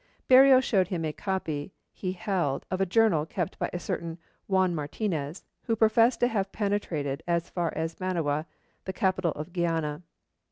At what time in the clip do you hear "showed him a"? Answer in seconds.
0.59-1.13